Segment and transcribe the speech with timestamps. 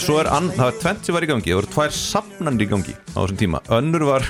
[0.00, 2.68] Svo er ann, það var tvent sem var í gangi Það voru tvær safnanir í
[2.70, 3.58] gangi á þessum tíma.
[3.76, 4.24] Önnur var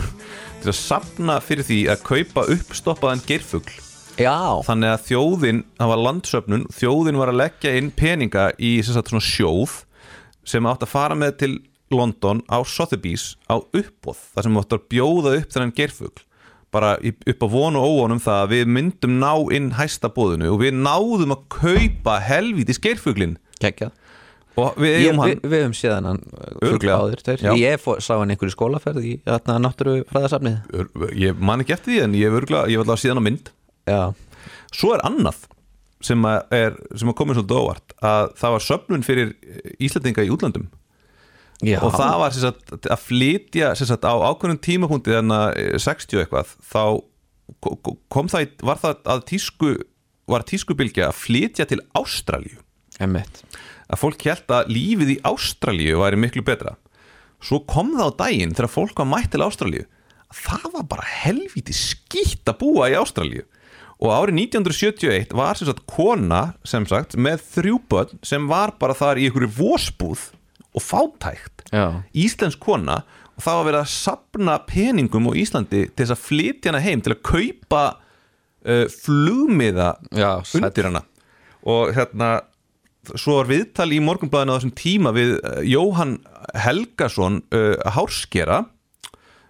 [0.65, 3.77] til að safna fyrir því að kaupa uppstoppaðan geirfugl.
[4.19, 4.35] Já,
[4.67, 9.23] Þannig að þjóðin, það var landsöfnun Þjóðin var að leggja inn peninga í sagt, svona
[9.23, 9.77] sjóð
[10.51, 11.53] sem átt að fara með til
[11.95, 16.27] London á Sotheby's á uppbóð þar sem átt að bjóða upp þennan geirfugl.
[16.75, 20.65] Bara upp á vonu og óvonum það að við myndum ná inn hæsta bóðinu og
[20.67, 23.95] við náðum að kaupa helvítis geirfuglin geggjað.
[23.95, 24.11] og
[24.57, 25.31] við Ég, eigum hann.
[25.31, 26.09] við, við höfum séð hann
[26.97, 27.23] áður.
[27.61, 32.03] Ég fór, sá hann einhverju skólaferð í náttúru fræðasafnið Ör- ég man ekki eftir því
[32.05, 33.51] en ég hef örgulega, ég var allavega síðan á mynd.
[33.89, 34.01] Já,
[34.75, 35.47] svo er annað
[36.01, 39.33] sem að er, sem að komið svolítið óvart að það var söfnun fyrir
[39.85, 40.69] Íslandinga í útlandum
[41.61, 41.77] Já.
[41.85, 46.83] og það var sagt, að flytja sagt, á ákveðnum tímapunkti þannig að 60 eitthvað þá
[47.61, 49.75] ko- ko- kom það, var það að tísku
[50.31, 52.61] var tískubilgja að flytja til Ástralíu.
[53.01, 53.43] Emmett
[53.91, 56.77] að fólk held að lífið í Ástralíu væri miklu betra.
[57.41, 59.87] Svo kom það á daginn þegar fólk var mætt til Ástralíu.
[60.31, 63.47] Að það var bara helviti skýtt að búa í Ástralíu.
[64.01, 68.97] Og árið 1971 var sem sagt kona sem sagt með þrjú börn sem var bara
[68.97, 70.31] þar í einhverju vósbúð
[70.71, 71.61] og fátækt.
[71.71, 72.03] Já.
[72.11, 73.05] íslensk kona
[73.37, 77.03] og það var verið að sapna peningum á Íslandi til þess að flytja hana heim
[77.05, 81.05] til að kaupa uh, flugmiða undir hana.
[81.61, 82.31] Og hérna
[83.15, 86.19] svo var viðtal í morgunblæðinu á þessum tíma við uh, Jóhann
[86.59, 88.65] Helgason uh, hárskera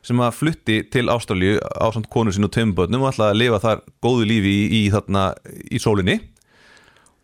[0.07, 3.83] sem að flutti til Ástralíu á samt konu tveim börnum og ætlaði að lifa þar
[4.01, 5.25] góðu lífi í, í, þarna,
[5.69, 6.17] í sólinni.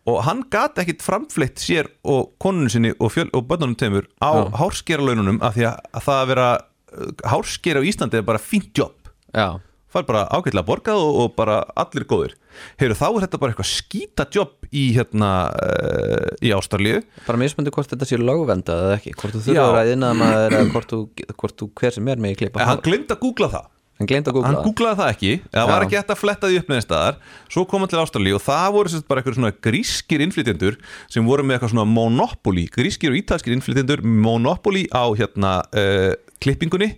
[0.07, 4.29] Og hann gat ekkit framfleitt sér og konunum sinni og, fjöl, og börnunum tveimur á
[4.29, 4.43] Já.
[4.61, 8.77] hárskera af því að, að það að vera uh, hárskera á Íslandi er bara fínt
[8.77, 9.59] jobb Já,
[9.91, 12.37] fær bara ágætlega borgað og, og bara allir góðir
[12.81, 17.01] Heyrðu, þá er þetta bara eitthvað skýta jobb í hérna uh, í Ástralíu.
[17.27, 20.93] Bara mismöndi hvort þetta sé lögvendað eða ekki hvort þú þurfur að innan maður hvort
[20.93, 21.01] þú,
[21.33, 23.73] hvort þú hver sem er með í klippa en hann glemd að googla það.
[23.97, 26.67] Hann að hann googla googlaði það ekki, það var ekki hægt að fletta því upp
[26.69, 27.15] með staðar,
[27.49, 30.77] svo kom hann til Ástralíu og það voru sagt bara eitthvað svona grískir innflytjendur
[31.09, 36.13] sem voru með eitthvað svona monopoly, grískir og ítalskir innflytjendur monopoly á hérna uh,
[36.45, 36.91] klippingunni,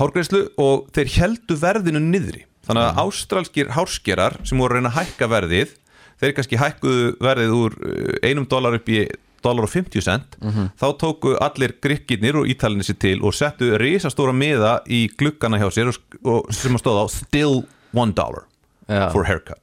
[0.00, 4.98] hárgreislu og þeir heldu verðinu niðri þannig að ástralskir hárskerar sem voru að reyna að
[5.02, 5.76] hækka verðið
[6.22, 9.04] þeir kannski hækkuðu verðið úr uh, einum dólar upp í
[9.44, 10.38] dólar og 50 cent.
[10.80, 15.68] Þá tóku allir grikkirnir og ítalinni sér til og settu risastóra miða í gluggana hjá
[15.74, 17.58] sér og, og sem að stóða á still
[17.92, 18.46] one dollar
[18.88, 19.10] Já.
[19.12, 19.60] for haircut.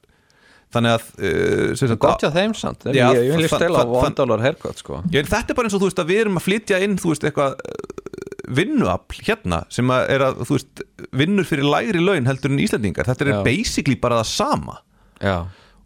[0.72, 2.86] Þannig að uh, gott hjá þeim samt.
[2.94, 5.02] Ég, ég vil stela one dollar haircut sko.
[5.04, 7.12] En þetta er bara eins og þú veist að við erum að flytja inn þú
[7.12, 8.01] veist eitthvað uh,
[8.48, 10.82] vinnuafl hérna sem að er að þú veist
[11.20, 13.06] vinnur fyrir lægri laun heldur en Íslendingar.
[13.06, 13.42] Þetta er Já.
[13.46, 14.78] basically bara það sama.
[15.22, 15.36] Já,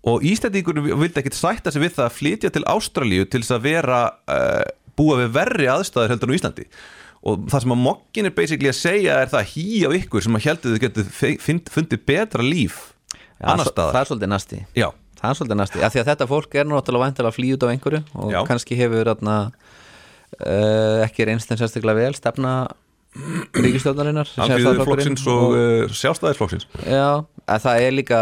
[0.06, 3.64] og Íslendingur vildi ekkit sætta sig við það að flytja til Ástralíu til þess að
[3.66, 4.00] vera
[4.30, 4.62] uh,
[4.96, 6.68] búa við verri aðstæður heldur en Íslandi.
[7.26, 10.36] Og það sem að mokkin er basically að segja er það hí á ykkur sem
[10.38, 11.08] að heldur þau getur
[11.74, 12.76] fundið, betra líf
[13.40, 14.86] Já, annar svo- það staðar er svolítið næsti Já,
[15.18, 17.66] það er svolítið næsti, af því að þetta fólk er náttúrulega væntilega að flýja út
[17.66, 18.38] á einhverju og Já.
[18.46, 19.50] kannski hefur uh,
[21.06, 22.52] ekki reynst þeim sérstaklega vel stefna
[23.56, 28.20] ríkistjóðnarinnar Alþýðuflokksins og uh, sjálfstæðisflokksins Já, að það er líka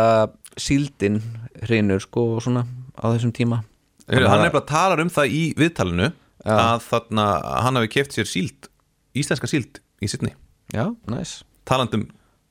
[0.60, 1.20] síldin
[1.64, 2.62] hrinur sko og svona
[2.94, 3.62] á þessum tíma
[4.04, 6.10] Heyrðu, Hann er bara að tala um það í viðtalinu
[6.44, 6.54] Já.
[6.60, 7.24] að þarna
[7.64, 8.68] hann hafi keft sér síld
[9.16, 10.34] íslenska síld í Sydney
[10.74, 11.38] Já, næs
[11.68, 12.06] talandum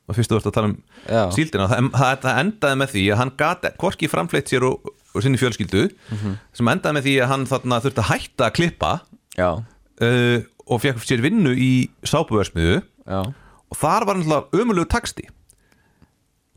[0.09, 0.75] og fyrstu vart að tala um
[1.07, 1.21] Já.
[1.35, 5.23] síldina það, það, það endaði með því að hann gat hvorki framfleitt sér og, og
[5.23, 6.35] sinni fjölskyldu Mhm.
[6.57, 8.91] sem endaði með því að hann þarna þurfti að hætta að klippa
[9.39, 11.71] uh, og fekk sér vinnu í
[12.07, 15.27] sápuversmiðu já, og þar var hann ömulegu taksti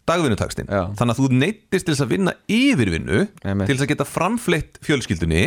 [0.06, 0.69] dagvinnutakstinn.
[0.70, 3.67] Þannig að þú neyttist til þess að vinna yfirvinnu Einmitt.
[3.67, 5.44] til þess að geta framfleitt fjölskyldunni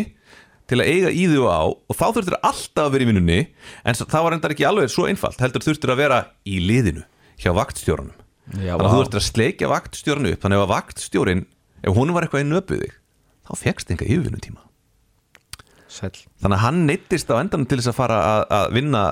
[0.69, 3.39] til að eiga í því og á og þá þurftir alltaf að vera í vinnunni
[3.87, 7.05] en það var endar ekki alveg svo einfalt heldur þurftir að vera í liðinu
[7.39, 8.15] hjá vaktstjóranum.
[8.59, 11.45] Já, þannig að þú þurftir að sleikja vaktstjóranu upp þannig að vaktstjórin,
[11.85, 12.97] ef hún var eitthvað í nöpuð þig
[13.47, 14.68] þá fegst enga yfirvinnutíma
[15.89, 16.15] sæll.
[16.43, 19.03] Þannig að hann neyttist á endanum til þess að fara að, að vinna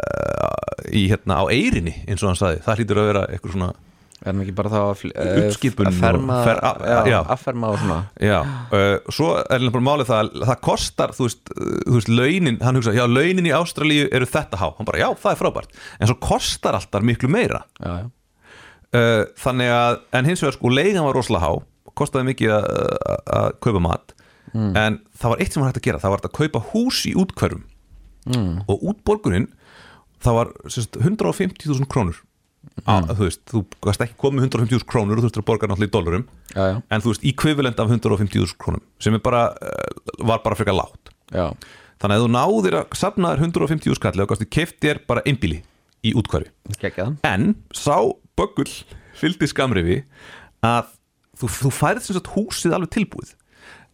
[0.00, 3.72] uh, í hérna á eirinni eins og hann sagði, það hlýtur að vera eitthvað svona
[4.20, 7.18] Er hann ekki bara þá að, eh, Uppskipun að ferma, fer- a- já, já.
[7.32, 7.94] afferma og svona?
[8.20, 11.52] Já, uh, svo er bara málið það að það kostar, þú veist,
[11.86, 15.08] þú veist launin, hann hugsa, já, launin í Ástralíu eru þetta há, hann bara, já,
[15.22, 15.72] það er frábært.
[15.96, 17.62] En svo kostar alltaf miklu meira.
[17.80, 21.64] Já, uh, þannig að, en hins vegar sko leigan var rosalega há,
[21.96, 24.14] kostaði mikið að, að- að kaupa mat
[24.54, 27.04] en það var eitt sem var hægt að gera, það var hægt að kaupa hús
[27.06, 27.62] í útkverfum
[28.30, 28.56] mm.
[28.66, 29.48] og útborgunin
[30.20, 32.18] það var sem sagt, 150.000 krónur.
[32.84, 35.88] Á, þú veist, þú gast ekki komið 150.000 krónur og þú veist að borga náttúrulega
[35.88, 40.42] í dólarum já, já, en þú veist, equivalent af 150.000 krónum sem bara, uh, var
[40.44, 41.12] bara frekar lágt.
[41.32, 41.46] Já,
[42.02, 45.62] þannig að þú náðir að safna þér 150.000 kalli og gastu keft þér bara einbíli
[46.04, 46.12] í
[46.80, 47.16] geggjað.
[47.28, 47.96] En sá
[48.36, 48.70] böggull
[49.20, 50.02] fylgdi skamrifi
[50.64, 50.92] að
[51.40, 53.34] þú, þú færið húsið alveg tilbúið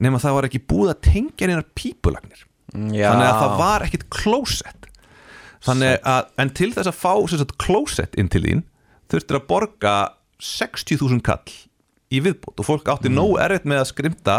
[0.02, 2.42] nema það var ekki búið að tengja neinar pípulagnir.
[2.92, 4.86] Já, þannig að það var ekkit klósett
[5.66, 7.12] að, en til þess að fá
[7.62, 8.64] klósett inn til þín
[9.10, 9.94] þurftir að borga
[10.42, 11.54] 60.000 kall
[12.12, 14.36] í viðbútt og fólk átti nóg erfitt með að skrimta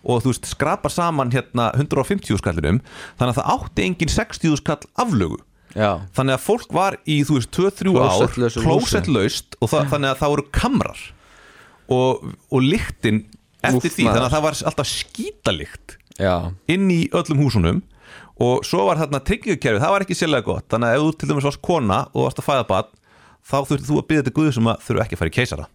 [0.00, 2.80] og þú veist skrapa saman hérna 150 skallinum
[3.18, 5.40] þannig að það átti engin 60.000 kall aflögu.
[5.70, 10.22] Já, þannig að fólk var í þú veist 2-3 ár klósettlaust og það, þannig að
[10.22, 11.02] það voru kamrar.
[11.90, 13.24] Og, og lyktin
[13.62, 14.16] eftir Úff, því, maður.
[14.16, 16.34] þannig að það var alltaf skítalikt já,
[16.74, 17.80] inn í öllum húsunum
[18.40, 20.64] og svo var þarna tryggingakerfið, það var ekki sérlega gott.
[20.72, 22.88] Þannig að ef þú til dæmis varst kona og varst að fæða bad
[23.50, 25.66] þá þurftir þú að byggja þetta guðu sem að þurfa ekki að fara í keisara.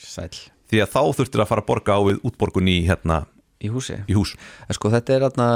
[0.00, 0.32] Sæl
[0.70, 3.20] því að þá þurftir að fara að borga á við útborgun í, hérna,
[3.62, 3.96] í húsi?
[4.10, 4.34] í hús.
[4.66, 5.48] En sko þetta er þarna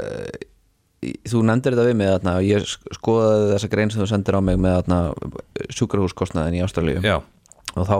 [0.00, 0.48] uh,
[1.28, 4.36] þú nefndir þetta við mig þarna og ég sk- skoðaði þessa grein sem þú sendir
[4.36, 4.98] á mig með þarna
[5.76, 7.00] sjúkrahúskostnaðin í Ástralíu.
[7.04, 7.16] Já,
[7.76, 7.96] og þá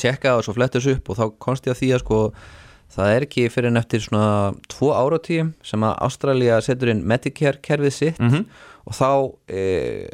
[0.00, 2.20] tjekkaði og svo flettus upp og þá komst ég að því að sko
[2.96, 7.58] það er ekki fyrir en eftir svona tvo áratíum sem að Ástralía setur inn Medicare
[7.62, 8.44] kerfið sitt Mhm.
[8.86, 9.08] og þá
[9.50, 10.08] e,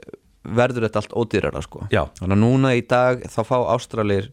[0.44, 2.06] verður þetta allt ódýrara sko Já.
[2.18, 4.30] þannig að núna í dag þá fá Ástralir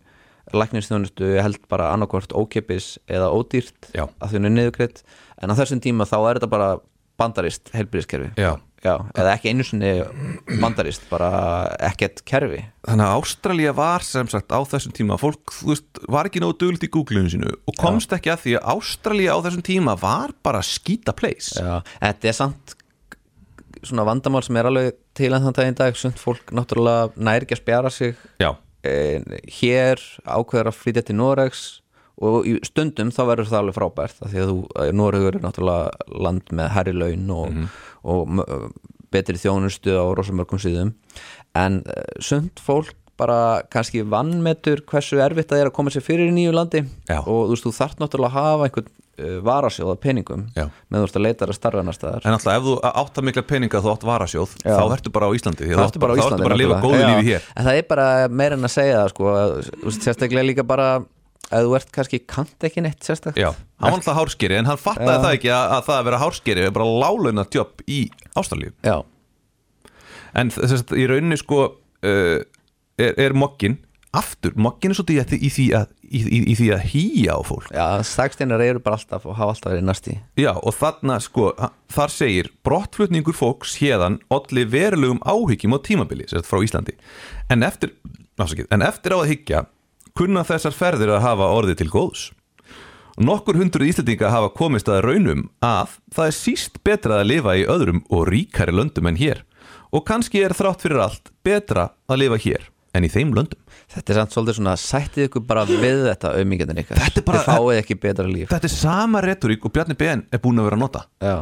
[0.54, 4.08] læknistjónustu held bara annarkvort ókepis eða ódýrt Já.
[4.20, 5.04] að er niðurgreitt
[5.44, 6.70] en á þessum tíma þá er þetta bara
[7.20, 9.92] bandarist helbriðiskerfi já Já, eða ekki einu sinni
[10.62, 11.30] bandarist bara
[11.90, 12.62] ekkert kerfi.
[12.88, 16.86] Þannig að Ástralía var sem sagt á þessum tíma fólk, veist, var ekki nógu dugult
[16.88, 20.64] í Google-inu sínu og komst ekki að því að Ástralía á þessum tíma var bara
[20.64, 21.60] skýta place.
[21.60, 22.76] Já, þetta er samt
[23.84, 26.00] svona vandamál sem er alveg til að þann daginn dag.
[26.00, 28.16] Sumt fólk náttúrulega nær ekki að spjara sig.
[28.40, 28.54] Já,
[28.88, 29.28] en
[29.60, 31.68] hér ákveður að flytja til Noregs
[32.20, 34.58] og í stundum þá verður það alveg frábært því að þú,
[35.00, 37.60] Noregur er náttúrulega land með herri laun og,
[38.04, 38.72] og m-
[39.10, 40.92] betri þjónustu á rosamörgum síðum
[41.58, 46.30] en uh, sumt fólk bara kannski vannmetur hversu erfitt það er að koma sér fyrir
[46.30, 46.86] í nýju landi.
[47.10, 47.18] Já.
[47.20, 50.66] og þú veist, þú þarft náttúrulega að hafa einhvern uh, varasjóð af peningum Já.
[50.88, 52.24] með þú veist að leita að starfa annar staðar.
[52.30, 54.72] En alltaf ef þú átt að mikla peninga þú átt varasjóð, Já.
[54.78, 55.68] þá ertu bara á Íslandi.
[55.74, 57.50] Það ertu bara þá ertu bara að lifa góðu lífi hér.
[57.60, 58.08] En það er bara
[58.44, 59.36] meira en að segja það sko,
[60.00, 60.88] sérstaklega líka bara
[61.50, 63.40] að þú ert kannski kant ekki neitt sérstakt.
[63.40, 63.52] Já,
[63.82, 65.24] hann var alltaf hárskeri en hann fattaði Já.
[65.26, 68.00] það ekki að, að það að vera hárskeri er bara lálauna jobb í
[68.40, 68.74] Ástralíu.
[68.86, 68.98] Já,
[70.38, 72.40] en þess að í rauninni sko uh,
[73.00, 73.80] er, er mokkin
[74.16, 77.42] aftur, mokkin er svolítið í, í, því að, í, í, í því að hýja á
[77.46, 77.68] fólk.
[77.76, 81.52] Já stagsteinar eru bara alltaf og hafa alltaf verið næsti Já, og þarna sko,
[81.94, 86.98] þar segir brottflutningur fólks hérðan olli verulegum áhyggjum á tímabili sagt frá Íslandi.
[87.54, 87.94] En eftir,
[88.42, 89.64] afsakið, en eftir á að hyggja
[90.20, 92.26] kunna þessar ferðir að hafa orðið til góðs.
[93.20, 97.66] Nokkur hundruð Íslandinga hafa komist að raunum að það er síst betra að lifa í
[97.68, 99.42] öðrum og ríkari löndum en hér.
[99.92, 103.60] Og kannski er þrátt fyrir allt betra að lifa hér en í þeim löndum.
[103.90, 107.40] Þetta er samt svolítið svona, sættið ykkur bara við þetta auðmíkjandinn ykkar Þetta er bara-
[107.44, 108.50] Þið fáið ekki betra líf.
[108.54, 111.02] Þetta er sama retorík og Bjarni BN er búin að vera að nota.
[111.22, 111.36] Já,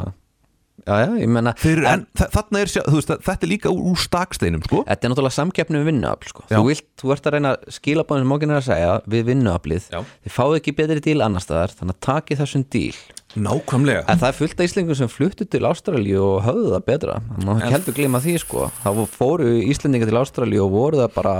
[0.86, 3.98] já, já ég menna Þeir, en, en þarna er, þú veist, þetta er líka úr,
[4.00, 4.82] staksteinum sko.
[4.88, 6.46] Þetta er náttúrulega samkeppni við vinnuafl sko.
[6.48, 6.56] Já.
[6.56, 9.88] þú, vilt, þú ert að reyna skilabóðin sem mókin er að segja við vinnuaflið.
[9.92, 12.98] Þið fáið ekki betri díl annar staðar þannig að takið þessum díl.
[13.38, 14.04] Nákvæmlega.
[14.08, 17.18] En það er fullt af Íslendingum sem fluttu til Ástralíu og höfðu það betra.
[17.44, 18.68] Má ekki heldur glima því sko.
[18.80, 21.34] Það fóru Íslendingar til Ástralíu og voru það bara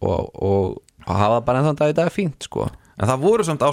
[0.00, 2.66] og, og, og hafa bara ennþann dag í dag fínt sko
[3.00, 3.64] En það voru samt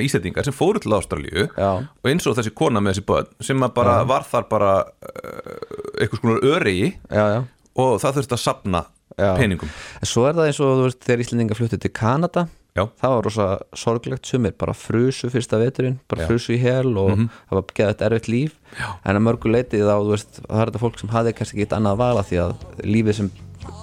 [0.00, 1.70] Íslandingar sem fóru til Ástralíu Já.
[1.84, 6.22] og eins og þessi kona með þessi börn sem bara var þar bara uh, eitthvað
[6.22, 6.70] skonar
[7.10, 7.40] Já, já
[7.80, 8.80] og það þurfti að sapna
[9.18, 9.34] Já.
[9.38, 9.68] peningum
[10.00, 12.46] En svo er það eins og þú veist þegar Íslendingar fluttu til Kanada
[12.78, 12.84] Já.
[13.00, 17.56] Það var rosa sorglegt sumir bara frusu fyrsta veturinn, bara frusu í hel og það
[17.56, 18.86] var geðað erfitt líf Já.
[19.02, 21.76] en að mörgu leiti þá, þú veist, það er þetta fólk sem hafði kannski ekki
[21.76, 22.52] annað vala því að
[22.86, 23.32] lífið sem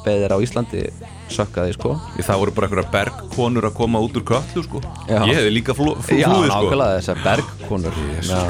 [0.05, 0.81] beðir á Íslandi
[1.33, 1.89] sökkaði sko.
[2.19, 4.77] Það voru bara einhverja bergkonur að koma út úr köllu sko.
[5.07, 5.19] Já.
[5.27, 6.61] Ég hefði líka flú, flú, Já, flúið sko.
[6.67, 7.93] nákvæmlega þessar bergkonur.
[8.23, 8.41] Já.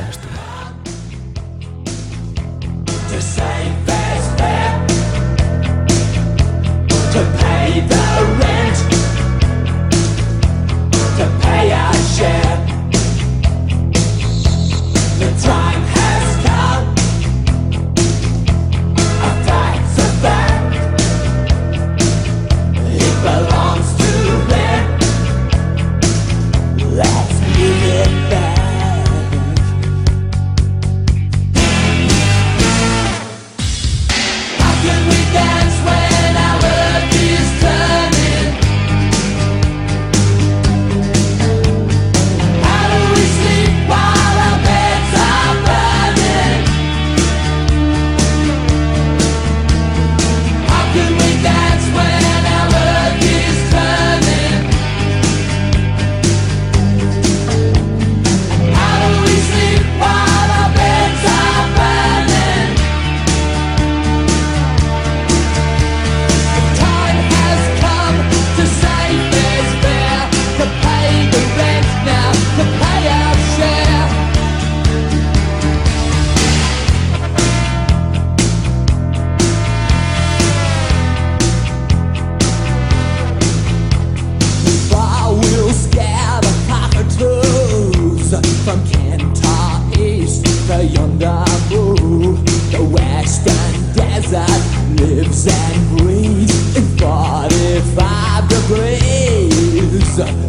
[100.17, 100.46] Gaza.